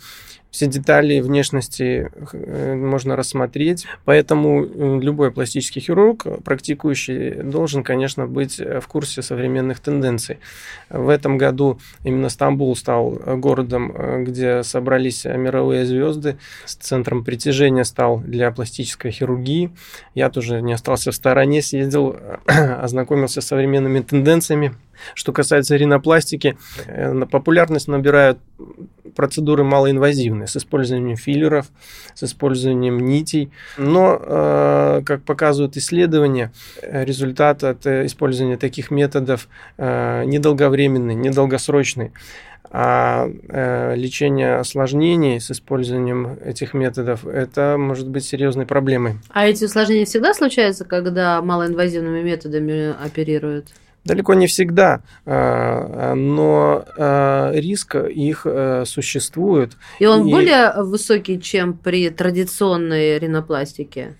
все 0.54 0.68
детали 0.68 1.18
внешности 1.18 2.12
э, 2.32 2.74
можно 2.76 3.16
рассмотреть. 3.16 3.86
Поэтому 4.04 4.64
э, 4.64 5.00
любой 5.00 5.32
пластический 5.32 5.80
хирург, 5.80 6.26
практикующий, 6.44 7.42
должен, 7.42 7.82
конечно, 7.82 8.28
быть 8.28 8.60
в 8.60 8.86
курсе 8.86 9.20
современных 9.22 9.80
тенденций. 9.80 10.38
В 10.90 11.08
этом 11.08 11.38
году 11.38 11.80
именно 12.04 12.28
Стамбул 12.28 12.76
стал 12.76 13.10
городом, 13.10 13.92
э, 13.96 14.22
где 14.22 14.62
собрались 14.62 15.24
мировые 15.24 15.86
звезды. 15.86 16.38
С 16.66 16.76
центром 16.76 17.24
притяжения 17.24 17.82
стал 17.82 18.20
для 18.20 18.52
пластической 18.52 19.10
хирургии. 19.10 19.72
Я 20.14 20.30
тоже 20.30 20.62
не 20.62 20.72
остался 20.72 21.10
в 21.10 21.16
стороне, 21.16 21.62
съездил, 21.62 22.16
ознакомился 22.46 23.40
с 23.40 23.46
современными 23.46 24.02
тенденциями. 24.02 24.72
Что 25.14 25.32
касается 25.32 25.76
ринопластики, 25.76 26.56
популярность 27.30 27.88
набирают 27.88 28.38
процедуры 29.14 29.64
малоинвазивные 29.64 30.46
с 30.46 30.56
использованием 30.56 31.16
филлеров, 31.16 31.66
с 32.14 32.24
использованием 32.24 32.98
нитей. 32.98 33.50
Но, 33.78 34.20
э, 34.20 35.02
как 35.04 35.22
показывают 35.22 35.76
исследования, 35.76 36.52
результат 36.82 37.64
от 37.64 37.86
использования 37.86 38.56
таких 38.56 38.90
методов 38.90 39.48
э, 39.78 40.24
недолговременный, 40.24 41.14
недолгосрочный. 41.14 42.12
А 42.76 43.28
э, 43.48 43.94
лечение 43.94 44.56
осложнений 44.56 45.40
с 45.40 45.52
использованием 45.52 46.38
этих 46.44 46.74
методов 46.74 47.24
это 47.24 47.76
может 47.78 48.08
быть 48.08 48.24
серьезной 48.24 48.66
проблемой. 48.66 49.18
А 49.30 49.46
эти 49.46 49.64
осложнения 49.64 50.06
всегда 50.06 50.34
случаются, 50.34 50.84
когда 50.84 51.40
малоинвазивными 51.40 52.22
методами 52.22 52.92
оперируют? 53.00 53.68
Далеко 54.04 54.34
не 54.34 54.46
всегда, 54.46 55.00
а, 55.24 56.14
но 56.14 56.84
а, 56.98 57.52
риск 57.54 57.94
их 57.94 58.42
э, 58.44 58.84
существует. 58.86 59.72
И 59.98 60.04
он 60.04 60.28
и... 60.28 60.30
более 60.30 60.72
высокий, 60.82 61.40
чем 61.40 61.72
при 61.72 62.10
традиционной 62.10 63.18
ринопластике? 63.18 64.16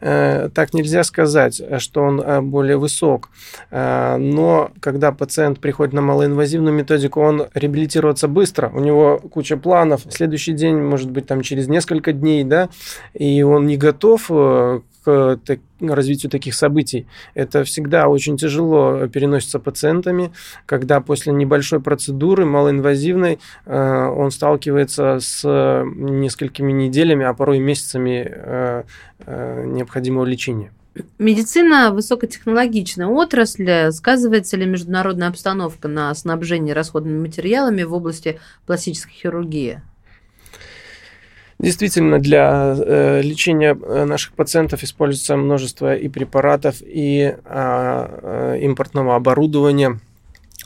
Э, 0.00 0.50
так 0.54 0.72
нельзя 0.72 1.02
сказать, 1.02 1.60
что 1.78 2.02
он 2.02 2.20
э, 2.20 2.40
более 2.42 2.76
высок. 2.76 3.30
Но 3.72 4.70
когда 4.80 5.10
пациент 5.10 5.58
приходит 5.58 5.94
на 5.94 6.00
малоинвазивную 6.00 6.72
методику, 6.72 7.20
он 7.20 7.48
реабилитируется 7.54 8.28
быстро, 8.28 8.70
у 8.72 8.78
него 8.78 9.18
куча 9.18 9.56
планов, 9.56 10.02
следующий 10.10 10.52
день, 10.52 10.76
может 10.76 11.10
быть, 11.10 11.26
там 11.26 11.42
через 11.42 11.66
несколько 11.66 12.12
дней, 12.12 12.44
да, 12.44 12.68
и 13.14 13.42
он 13.42 13.66
не 13.66 13.76
готов 13.76 14.28
к 14.28 14.82
развитию 15.06 16.30
таких 16.30 16.54
событий. 16.54 17.06
Это 17.34 17.64
всегда 17.64 18.08
очень 18.08 18.36
тяжело 18.36 19.06
переносится 19.08 19.58
пациентами, 19.58 20.32
когда 20.66 21.00
после 21.00 21.32
небольшой 21.32 21.80
процедуры, 21.80 22.44
малоинвазивной, 22.44 23.38
э, 23.66 24.06
он 24.06 24.30
сталкивается 24.30 25.18
с 25.20 25.44
несколькими 25.84 26.72
неделями, 26.72 27.24
а 27.24 27.34
порой 27.34 27.58
месяцами 27.58 28.26
э, 28.26 28.82
э, 29.26 29.64
необходимого 29.66 30.24
лечения. 30.24 30.72
Медицина 31.18 31.90
высокотехнологичная 31.92 33.08
отрасль. 33.08 33.90
Сказывается 33.90 34.56
ли 34.56 34.64
международная 34.64 35.28
обстановка 35.28 35.88
на 35.88 36.14
снабжение 36.14 36.72
расходными 36.72 37.18
материалами 37.18 37.82
в 37.82 37.92
области 37.92 38.38
пластической 38.64 39.12
хирургии? 39.12 39.82
Действительно, 41.64 42.18
для 42.18 42.76
э, 42.76 43.22
лечения 43.22 43.74
э, 43.74 44.04
наших 44.04 44.34
пациентов 44.34 44.82
используется 44.82 45.34
множество 45.36 45.96
и 45.96 46.08
препаратов, 46.08 46.76
и 46.82 47.34
а, 47.46 48.54
э, 48.54 48.58
импортного 48.60 49.16
оборудования– 49.16 49.98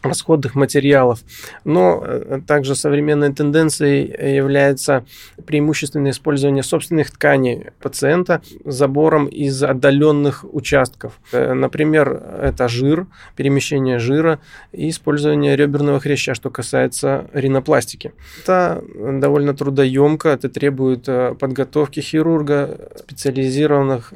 расходных 0.02 0.54
материалов. 0.54 1.20
Но 1.64 2.02
э, 2.04 2.40
также 2.46 2.74
современной 2.74 3.32
тенденцией 3.32 4.36
является 4.36 5.04
преимущественное 5.46 6.12
использование 6.12 6.62
собственных 6.62 7.10
тканей 7.10 7.66
пациента 7.80 8.42
забором 8.64 9.26
из 9.26 9.62
отдаленных 9.62 10.44
участков. 10.52 11.18
Э, 11.32 11.52
например, 11.52 12.22
это 12.42 12.68
жир, 12.68 13.06
перемещение 13.36 13.98
жира 13.98 14.38
и 14.72 14.88
использование 14.90 15.56
реберного 15.56 16.00
хряща, 16.00 16.34
что 16.34 16.50
касается 16.50 17.26
ринопластики. 17.32 18.12
Это 18.42 18.82
довольно 18.94 19.54
трудоемко, 19.54 20.28
это 20.28 20.48
требует 20.48 21.08
э, 21.08 21.34
подготовки 21.34 22.00
хирурга, 22.00 22.90
специализированных 22.98 24.12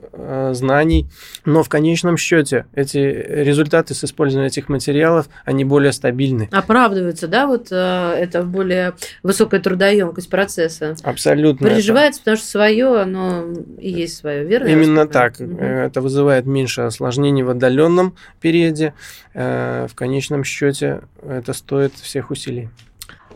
знаний, 0.53 1.09
но 1.45 1.63
в 1.63 1.69
конечном 1.69 2.17
счете 2.17 2.67
эти 2.75 2.99
результаты 2.99 3.95
с 3.95 4.05
использованием 4.05 4.47
этих 4.47 4.69
материалов, 4.69 5.29
они 5.45 5.65
более 5.65 5.82
стабильны. 5.91 6.49
Оправдывается, 6.53 7.27
да, 7.27 7.49
вот 7.49 7.69
э, 7.73 8.15
это 8.17 8.45
более 8.45 8.95
высокая 9.25 9.61
трудоемкость 9.61 10.31
процесса. 10.31 10.95
Абсолютно. 11.03 11.69
Переживается, 11.69 12.21
это. 12.21 12.25
потому 12.25 12.37
что 12.37 12.47
свое, 12.47 13.01
оно 13.01 13.47
и 13.79 13.91
есть 13.91 14.19
свое, 14.19 14.45
верно? 14.45 14.69
Именно 14.69 15.09
так. 15.09 15.41
Угу. 15.41 15.57
Это 15.57 16.01
вызывает 16.01 16.47
меньше 16.47 16.83
осложнений 16.83 17.43
в 17.43 17.51
отдаленном 17.51 18.15
периоде. 18.41 18.95
Э, 19.35 19.87
в 19.91 19.95
конечном 19.95 20.45
счете 20.45 21.03
это 21.27 21.53
стоит 21.53 21.95
всех 21.95 22.31
усилий. 22.31 22.69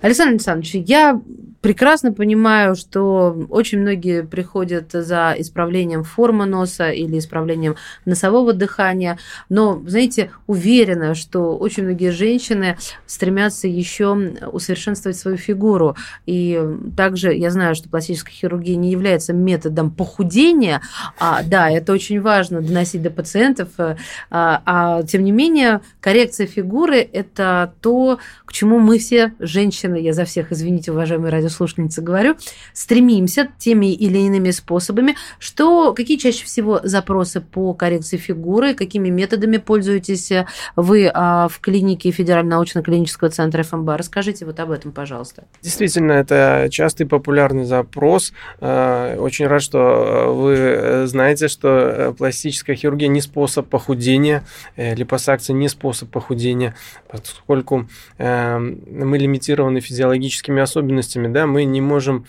Александр 0.03 0.33
Александрович, 0.33 0.75
я 0.88 1.21
прекрасно 1.67 2.12
понимаю, 2.12 2.76
что 2.76 3.37
очень 3.50 3.81
многие 3.81 4.23
приходят 4.23 4.93
за 4.93 5.35
исправлением 5.37 6.05
формы 6.05 6.47
носа 6.47 6.91
или 6.91 7.19
исправлением 7.19 7.75
носового 8.05 8.53
дыхания, 8.53 9.19
но, 9.49 9.83
знаете, 9.85 10.31
уверена, 10.47 11.17
что 11.17 11.57
очень 11.57 11.83
многие 11.83 12.11
женщины 12.11 12.79
стремятся 13.07 13.67
еще 13.67 14.15
усовершенствовать 14.53 15.19
свою 15.19 15.38
фигуру. 15.38 15.97
И 16.25 16.62
также 16.97 17.35
я 17.35 17.50
знаю, 17.50 17.75
что 17.75 17.88
пластическая 17.88 18.33
хирургия 18.33 18.76
не 18.76 18.93
является 18.93 19.33
методом 19.33 19.91
похудения, 19.91 20.83
а 21.19 21.43
да, 21.43 21.69
это 21.69 21.93
очень 21.93 22.21
важно 22.21 22.61
доносить 22.61 23.03
до 23.03 23.11
пациентов, 23.11 23.71
а, 23.79 23.97
а 24.31 25.03
тем 25.03 25.25
не 25.25 25.33
менее 25.33 25.81
коррекция 26.00 26.47
фигуры– 26.47 27.00
это 27.12 27.73
то, 27.81 28.21
к 28.47 28.53
чему 28.53 28.79
мы 28.79 28.99
все 28.99 29.35
женщины, 29.38 29.97
я 29.97 30.12
за 30.12 30.25
всех, 30.25 30.53
извините, 30.53 30.93
уважаемые 30.93 31.31
радиослушательницы, 31.31 32.00
говорю, 32.00 32.37
стремимся 32.73 33.49
теми 33.59 33.93
или 33.93 34.19
иными 34.19 34.50
способами. 34.50 35.17
Что, 35.38 35.93
какие 35.93 36.17
чаще 36.17 36.45
всего 36.45 36.81
запросы 36.83 37.41
по 37.41 37.75
коррекции 37.75 38.17
фигуры, 38.17 38.75
какими 38.75 39.09
методами 39.11 39.57
пользуетесь 39.57 40.33
вы 40.76 41.11
а, 41.12 41.49
в 41.49 41.61
клинике 41.61 42.11
Федерального 42.12 42.59
научно-клинического 42.59 43.31
центра 43.31 43.62
ФМБА? 43.65 43.99
Расскажите 43.99 44.47
вот 44.47 44.61
об 44.61 44.71
этом, 44.71 44.93
пожалуйста. 44.93 45.45
Действительно, 45.62 46.12
это 46.12 46.69
частый 46.71 47.07
популярный 47.07 47.65
запрос. 47.65 48.33
А, 48.61 49.17
очень 49.19 49.47
рад, 49.47 49.62
что 49.62 50.33
вы 50.35 51.07
знаете, 51.07 51.49
что 51.49 52.15
пластическая 52.17 52.76
хирургия 52.76 53.09
не 53.09 53.21
способ 53.21 53.69
похудения, 53.69 54.45
э, 54.76 54.95
липосакция 54.95 55.55
не 55.55 55.69
способ 55.69 56.11
похудения, 56.11 56.75
поскольку 57.11 57.88
э, 58.19 58.46
мы 58.59 59.19
лимитированы 59.19 59.81
физиологическими 59.81 60.62
особенностями, 60.62 61.29
да, 61.29 61.47
мы 61.47 61.65
не 61.65 61.81
можем 61.81 62.25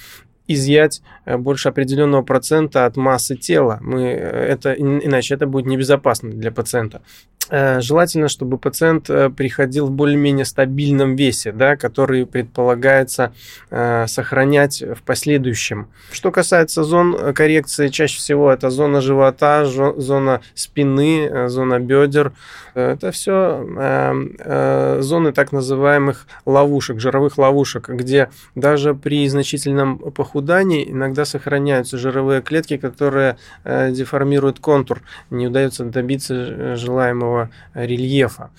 изъять 0.47 1.01
э, 1.25 1.37
больше 1.37 1.69
определенного 1.69 2.23
процента 2.23 2.85
от 2.85 2.97
массы 2.97 3.35
тела. 3.35 3.79
Мы, 3.81 4.03
э, 4.03 4.17
это, 4.17 4.73
иначе 4.73 5.35
это 5.35 5.45
будет 5.45 5.65
небезопасно 5.65 6.31
для 6.31 6.51
пациента. 6.51 7.01
Э, 7.49 7.79
желательно, 7.79 8.27
чтобы 8.27 8.57
пациент 8.57 9.09
э, 9.09 9.29
приходил 9.29 9.87
в 9.87 9.91
более-менее 9.91 10.45
стабильном 10.45 11.15
весе, 11.15 11.51
да, 11.51 11.77
который 11.77 12.25
предполагается 12.25 13.33
э, 13.69 14.05
сохранять 14.07 14.81
в 14.81 15.01
последующем. 15.03 15.87
Что 16.11 16.31
касается 16.31 16.83
зон 16.83 17.33
коррекции, 17.33 17.87
чаще 17.87 18.17
всего 18.17 18.51
это 18.51 18.69
зона 18.69 19.01
живота, 19.01 19.65
зона 19.65 20.41
спины, 20.55 21.47
зона 21.47 21.79
бедер. 21.79 22.33
Это 22.73 23.11
все 23.11 24.99
зоны 25.01 25.31
так 25.31 25.51
называемых 25.51 26.27
ловушек, 26.45 26.99
жировых 26.99 27.37
ловушек, 27.37 27.89
где 27.89 28.29
даже 28.55 28.93
при 28.93 29.27
значительном 29.27 29.97
похудании 29.97 30.89
иногда 30.89 31.25
сохраняются 31.25 31.97
жировые 31.97 32.41
клетки, 32.41 32.77
которые 32.77 33.37
деформируют 33.65 34.59
контур. 34.59 35.01
Не 35.31 35.47
удается 35.47 35.85
добиться 35.85 36.75
желаемого 36.75 37.36
визуального 37.37 37.51
рельефа. 37.73 38.49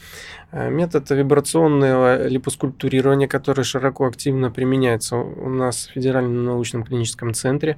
Э, 0.53 0.71
метод 0.71 1.11
вибрационного 1.11 2.29
липоскульптурирования, 2.29 3.29
который 3.29 3.65
широко 3.65 4.07
активно 4.07 4.51
применяется 4.51 5.17
у 5.17 5.49
нас 5.49 5.89
в 5.89 5.93
Федеральном 5.93 6.45
научном 6.45 6.85
клиническом 6.85 7.35
центре, 7.35 7.77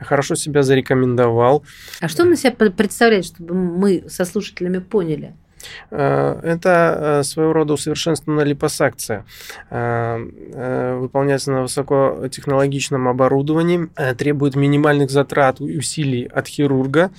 хорошо 0.00 0.34
себя 0.34 0.62
зарекомендовал. 0.62 1.62
А 2.00 2.08
что 2.08 2.22
он 2.22 2.32
из 2.32 2.40
себя 2.40 2.52
представляет, 2.52 3.24
чтобы 3.24 3.54
мы 3.54 4.04
со 4.08 4.24
слушателями 4.24 4.78
поняли? 4.78 5.34
Э, 5.90 6.40
это 6.42 7.20
э, 7.20 7.22
своего 7.22 7.52
рода 7.52 7.74
усовершенствованная 7.74 8.44
липосакция. 8.44 9.24
Э, 9.70 10.18
выполняется 10.98 11.50
на 11.52 11.62
высокотехнологичном 11.62 13.08
оборудовании, 13.08 13.88
требует 14.14 14.56
минимальных 14.56 15.10
затрат 15.10 15.60
и 15.60 15.78
усилий 15.78 16.24
от 16.24 16.46
хирурга, 16.46 17.10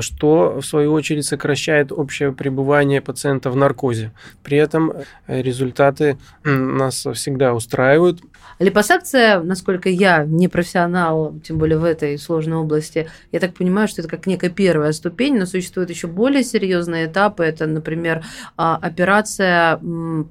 что 0.00 0.60
в 0.60 0.62
свою 0.62 0.92
очередь 0.92 1.24
сокращает 1.24 1.92
общее 1.92 2.32
пребывание 2.32 3.00
пациента 3.00 3.50
в 3.50 3.56
наркозе. 3.56 4.12
При 4.42 4.58
этом 4.58 4.92
результаты 5.26 6.18
нас 6.44 7.06
всегда 7.14 7.54
устраивают. 7.54 8.20
Липосакция, 8.58 9.40
насколько 9.40 9.88
я 9.88 10.24
не 10.24 10.48
профессионал, 10.48 11.34
тем 11.44 11.58
более 11.58 11.78
в 11.78 11.84
этой 11.84 12.18
сложной 12.18 12.58
области, 12.58 13.08
я 13.32 13.40
так 13.40 13.54
понимаю, 13.54 13.88
что 13.88 14.02
это 14.02 14.08
как 14.08 14.26
некая 14.26 14.50
первая 14.50 14.92
ступень, 14.92 15.36
но 15.38 15.46
существуют 15.46 15.90
еще 15.90 16.06
более 16.06 16.44
серьезные 16.44 17.06
этапы. 17.06 17.44
Это, 17.44 17.66
например, 17.84 18.24
а, 18.56 18.78
операция 18.80 19.78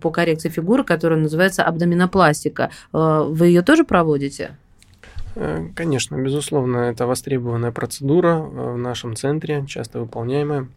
по 0.01 0.10
коррекции 0.10 0.50
фигуры, 0.50 0.83
которая 0.83 1.19
называется 1.19 1.63
абдоминопластика. 1.63 2.72
А, 2.91 3.22
вы 3.24 3.48
ее 3.48 3.62
тоже 3.62 3.83
проводите? 3.83 4.57
Э, 5.36 5.67
конечно, 5.75 6.15
безусловно, 6.15 6.77
это 6.77 7.05
востребованная 7.05 7.72
процедура 7.72 8.38
э, 8.38 8.74
в 8.74 8.77
нашем 8.77 9.15
центре, 9.15 9.65
часто 9.67 10.00
выполняемая. 10.00 10.67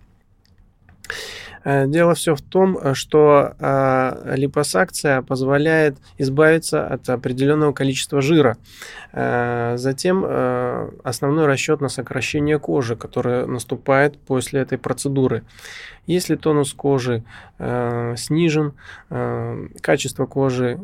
Э, 1.67 1.87
дело 1.89 2.15
все 2.15 2.37
в 2.37 2.43
том, 2.43 2.79
э, 2.79 2.95
что 2.95 3.55
э, 3.59 4.35
липосакция 4.37 5.21
позволяет 5.23 5.97
избавиться 6.17 6.87
от 6.87 7.09
определенного 7.09 7.73
количества 7.73 8.21
жира. 8.21 8.57
Затем 9.13 10.25
основной 11.03 11.47
расчет 11.47 11.81
на 11.81 11.89
сокращение 11.89 12.59
кожи, 12.59 12.97
которое 12.97 13.47
наступает 13.47 14.19
после 14.19 14.61
этой 14.61 14.77
процедуры. 14.77 15.43
Если 16.07 16.37
тонус 16.37 16.75
кожи 16.75 17.25
снижен, 17.59 18.75
качество 19.81 20.27
кожи 20.27 20.79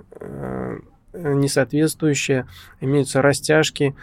несоответствующее, 1.13 2.47
имеются 2.81 3.23
растяжки, 3.23 3.95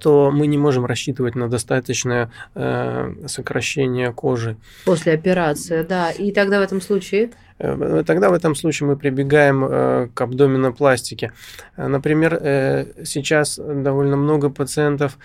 то 0.00 0.30
мы 0.30 0.46
не 0.46 0.58
можем 0.58 0.86
рассчитывать 0.86 1.34
на 1.34 1.48
достаточное 1.48 2.30
э, 2.54 3.14
сокращение 3.26 4.12
кожи. 4.12 4.56
После 4.84 5.12
операции, 5.12 5.82
да. 5.82 6.10
И 6.10 6.32
тогда 6.32 6.58
в 6.58 6.62
этом 6.62 6.80
случае? 6.80 7.30
Э, 7.58 8.02
тогда 8.06 8.30
в 8.30 8.32
этом 8.32 8.54
случае 8.54 8.88
мы 8.88 8.96
прибегаем 8.96 9.64
э, 9.64 10.08
к 10.12 10.20
абдоминопластике. 10.20 11.32
Э, 11.76 11.86
например, 11.86 12.34
сейчас 13.04 13.58
довольно 13.58 14.16
много 14.16 14.50
пациентов 14.50 15.18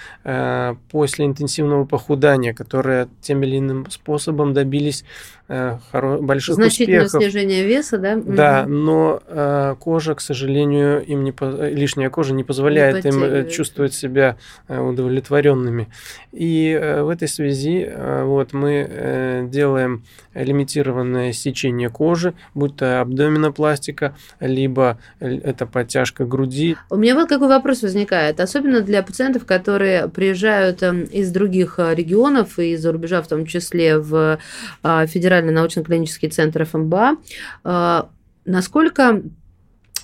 после 0.92 1.26
интенсивного 1.26 1.86
похудания, 1.86 2.54
которые 2.54 3.08
тем 3.22 3.44
или 3.44 3.58
иным 3.58 3.90
способом 3.90 4.54
добились 4.54 5.04
больших 5.48 6.56
Значительное 6.56 7.06
успехов. 7.06 7.24
снижение 7.24 7.66
веса, 7.66 7.98
да? 7.98 8.16
Да, 8.16 8.66
но 8.68 9.76
кожа, 9.80 10.14
к 10.14 10.22
сожалению, 10.22 11.04
им 11.04 11.24
не 11.24 11.34
лишняя 11.74 12.10
кожа 12.12 12.34
не 12.36 12.44
позволяет 12.44 13.04
не 13.04 13.10
им 13.10 13.50
чувствовать 13.50 13.94
себя 13.94 14.38
удовлетворенными. 14.68 15.88
И 16.32 16.80
в 17.02 17.10
этой 17.10 17.28
связи 17.28 17.92
вот 18.24 18.54
мы 18.54 19.48
делаем 19.52 20.04
лимитированное 20.36 21.34
сечение 21.34 21.90
кожи 21.90 22.29
кожи, 22.30 22.34
будь 22.54 22.76
то 22.76 23.02
абдоминопластика, 23.02 24.16
либо 24.40 24.98
это 25.20 25.66
подтяжка 25.66 26.26
груди. 26.26 26.78
У 26.90 26.98
меня 26.98 27.16
вот 27.16 27.30
какой 27.30 27.48
вопрос 27.48 27.82
возникает, 27.82 28.40
особенно 28.40 28.82
для 28.82 29.04
пациентов, 29.04 29.46
которые 29.46 30.08
приезжают 30.08 30.84
эм, 30.84 31.04
из 31.04 31.32
других 31.32 31.76
э, 31.78 31.96
регионов 31.96 32.60
и 32.60 32.74
из-за 32.74 32.92
рубежа, 32.92 33.22
в 33.22 33.28
том 33.28 33.46
числе 33.46 33.98
в 33.98 34.40
э, 34.84 35.08
Федеральный 35.08 35.54
научно-клинический 35.54 36.30
центр 36.30 36.66
ФМБА. 36.66 37.18
Э, 37.64 38.04
насколько 38.46 39.22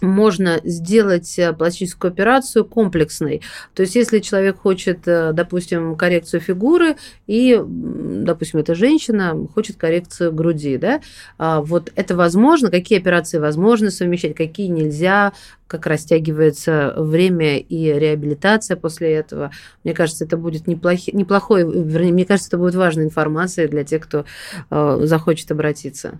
можно 0.07 0.59
сделать 0.63 1.37
э, 1.37 1.53
пластическую 1.53 2.11
операцию 2.11 2.65
комплексной. 2.65 3.41
То 3.73 3.81
есть, 3.81 3.95
если 3.95 4.19
человек 4.19 4.59
хочет, 4.59 5.07
э, 5.07 5.31
допустим, 5.33 5.95
коррекцию 5.95 6.41
фигуры, 6.41 6.95
и, 7.27 7.61
допустим, 7.65 8.59
эта 8.59 8.75
женщина 8.75 9.35
хочет 9.53 9.77
коррекцию 9.77 10.31
груди, 10.31 10.77
да, 10.77 11.01
а 11.37 11.61
вот 11.61 11.91
это 11.95 12.15
возможно, 12.15 12.69
какие 12.69 12.99
операции 12.99 13.37
возможно 13.37 13.91
совмещать, 13.91 14.35
какие 14.35 14.67
нельзя, 14.67 15.33
как 15.67 15.87
растягивается 15.87 16.93
время 16.97 17.57
и 17.57 17.91
реабилитация 17.93 18.77
после 18.77 19.13
этого. 19.13 19.51
Мне 19.83 19.93
кажется, 19.93 20.25
это 20.25 20.37
будет 20.37 20.67
неплохи, 20.67 21.11
неплохой, 21.13 21.63
вернее, 21.63 22.13
мне 22.13 22.25
кажется, 22.25 22.49
это 22.49 22.57
будет 22.57 22.75
важной 22.75 23.05
информацией 23.05 23.67
для 23.67 23.83
тех, 23.83 24.03
кто 24.03 24.25
э, 24.69 24.99
захочет 25.03 25.51
обратиться 25.51 26.19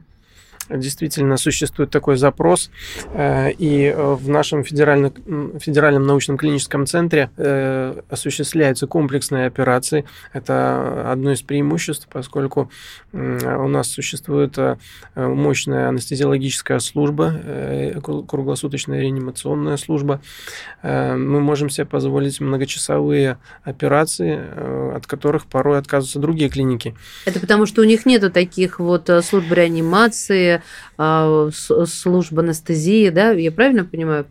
действительно 0.69 1.37
существует 1.37 1.89
такой 1.89 2.17
запрос, 2.17 2.71
э, 3.13 3.51
и 3.51 3.85
э, 3.85 4.13
в 4.13 4.27
нашем 4.29 4.63
федеральном, 4.63 5.59
федеральном 5.59 6.05
научном 6.05 6.37
клиническом 6.37 6.85
центре 6.85 7.29
э, 7.37 8.01
осуществляются 8.09 8.87
комплексные 8.87 9.47
операции. 9.47 10.05
Это 10.33 11.11
одно 11.11 11.31
из 11.31 11.41
преимуществ, 11.41 12.07
поскольку 12.11 12.71
у 13.13 13.67
нас 13.67 13.89
существует 13.89 14.57
мощная 15.15 15.89
анестезиологическая 15.89 16.79
служба, 16.79 18.01
круглосуточная 18.01 19.01
реанимационная 19.01 19.77
служба. 19.77 20.21
Мы 20.83 21.39
можем 21.39 21.69
себе 21.69 21.85
позволить 21.85 22.39
многочасовые 22.39 23.37
операции, 23.63 24.95
от 24.95 25.07
которых 25.07 25.45
порой 25.45 25.77
отказываются 25.77 26.19
другие 26.19 26.49
клиники. 26.49 26.95
Это 27.25 27.39
потому, 27.39 27.65
что 27.65 27.81
у 27.81 27.85
них 27.85 28.05
нету 28.05 28.31
таких 28.31 28.79
вот 28.79 29.09
служб 29.23 29.51
реанимации, 29.51 30.54
а, 30.97 31.49
служба 31.51 32.41
анестезии, 32.41 33.09
да? 33.09 33.31
Я 33.31 33.51
правильно 33.51 33.85
понимаю? 33.85 34.25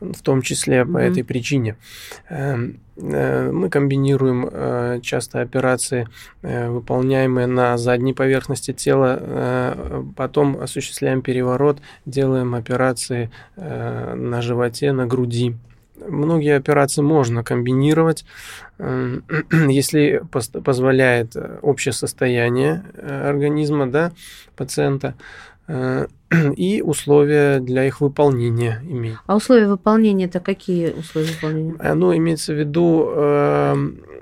в 0.00 0.22
том 0.22 0.42
числе 0.42 0.84
по 0.84 0.98
mm-hmm. 0.98 1.10
этой 1.10 1.24
причине. 1.24 1.76
Эм, 2.28 2.80
э, 2.96 3.50
мы 3.50 3.70
комбинируем 3.70 4.48
э, 4.50 5.00
часто 5.02 5.40
операции, 5.40 6.08
э, 6.42 6.68
выполняемые 6.68 7.46
на 7.46 7.76
задней 7.78 8.12
поверхности 8.12 8.72
тела, 8.72 9.74
потом 10.16 10.60
осуществляем 10.60 11.22
переворот, 11.22 11.78
делаем 12.06 12.54
операции 12.54 13.30
на 13.56 14.42
животе, 14.42 14.92
на 14.92 15.06
груди. 15.06 15.56
Многие 15.96 16.56
операции 16.56 17.02
можно 17.02 17.44
комбинировать, 17.44 18.24
эм, 18.78 19.24
если 19.68 20.22
позволяет 20.30 21.36
общее 21.62 21.92
состояние 21.92 22.84
организма 23.02 23.86
да, 23.86 24.12
пациента. 24.56 25.14
Э, 25.66 26.06
и 26.56 26.82
условия 26.82 27.58
для 27.60 27.86
их 27.86 28.00
выполнения 28.00 28.80
имеет. 28.82 29.18
А 29.26 29.36
условия 29.36 29.66
выполнения 29.66 30.26
это 30.26 30.40
какие 30.40 30.90
условия 30.90 31.32
выполнения? 31.32 31.94
Ну, 31.94 32.14
имеется 32.16 32.52
в 32.52 32.58
виду 32.58 33.08
э, 33.08 33.74
э, 33.74 34.13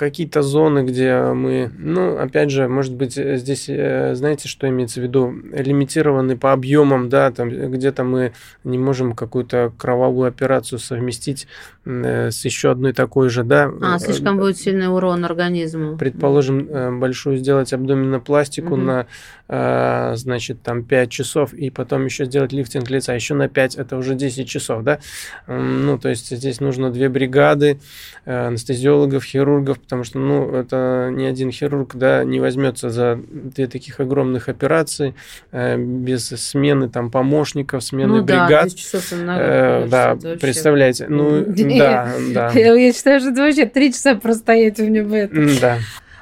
какие-то 0.00 0.40
зоны, 0.40 0.82
где 0.82 1.20
мы, 1.34 1.70
ну, 1.78 2.16
опять 2.16 2.50
же, 2.50 2.68
может 2.68 2.94
быть, 2.94 3.16
здесь, 3.16 3.66
э, 3.68 4.14
знаете, 4.14 4.48
что 4.48 4.66
имеется 4.66 4.98
в 4.98 5.02
виду? 5.02 5.30
Лимитированы 5.52 6.38
по 6.38 6.52
объемам, 6.52 7.10
да, 7.10 7.30
там 7.30 7.50
где-то 7.50 8.02
мы 8.02 8.32
не 8.64 8.78
можем 8.78 9.12
какую-то 9.12 9.72
кровавую 9.76 10.26
операцию 10.26 10.78
совместить 10.78 11.46
э, 11.84 12.30
с 12.30 12.46
еще 12.46 12.70
одной 12.70 12.94
такой 12.94 13.28
же, 13.28 13.44
да. 13.44 13.70
А, 13.82 13.98
слишком 13.98 14.38
будет 14.38 14.56
сильный 14.56 14.88
урон 14.88 15.22
организму. 15.26 15.98
Предположим, 15.98 16.66
э, 16.70 16.98
большую 16.98 17.36
сделать 17.36 17.74
абдоминопластику 17.74 18.74
угу. 18.74 18.82
на, 18.82 19.00
э, 19.00 19.04
значит, 19.50 20.62
там 20.62 20.84
5 20.84 21.10
часов, 21.10 21.52
и 21.52 21.70
потом 21.70 22.04
еще 22.04 22.24
сделать 22.24 22.52
лифтинг 22.52 22.88
лица, 22.88 23.14
еще 23.14 23.34
на 23.34 23.48
5, 23.48 23.76
это 23.76 23.96
уже 23.96 24.14
10 24.14 24.48
часов, 24.48 24.84
да. 24.84 25.00
Ну, 25.46 25.98
то 25.98 26.08
есть 26.08 26.30
здесь 26.30 26.60
нужно 26.60 26.90
две 26.90 27.08
бригады 27.08 27.78
э, 28.24 28.46
анестезиологов, 28.46 29.24
хирургов, 29.24 29.80
потому 29.80 30.04
что, 30.04 30.18
ну, 30.18 30.54
это 30.54 31.10
ни 31.12 31.24
один 31.24 31.50
хирург, 31.50 31.96
да, 31.96 32.24
не 32.24 32.40
возьмется 32.40 32.90
за 32.90 33.18
две 33.28 33.66
таких 33.66 34.00
огромных 34.00 34.48
операции 34.48 35.14
э, 35.52 35.76
без 35.76 36.28
смены 36.28 36.88
там 36.88 37.10
помощников, 37.10 37.82
смены 37.82 38.18
ну, 38.18 38.24
бригад. 38.24 38.64
Да, 38.64 38.70
часов 38.70 39.12
э, 39.12 39.86
да, 39.88 40.16
представляете, 40.40 41.06
ну, 41.08 41.44
да, 41.78 42.14
да. 42.32 42.50
Я 42.52 42.92
считаю, 42.92 43.20
что 43.20 43.30
это 43.30 43.42
вообще 43.42 43.66
три 43.66 43.92
часа 43.92 44.14
простоять 44.14 44.78
в 44.78 44.88
нем 44.88 45.12
это. 45.12 45.60
Да. 45.60 45.78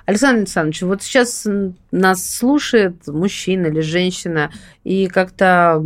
Александр 0.09 0.39
Александрович, 0.39 0.81
вот 0.81 1.03
сейчас 1.03 1.47
нас 1.91 2.37
слушает 2.37 3.07
мужчина 3.09 3.67
или 3.67 3.81
женщина 3.81 4.51
и 4.83 5.07
как-то 5.07 5.85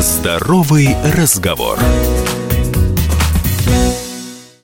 Здоровый 0.00 0.96
разговор. 1.16 1.78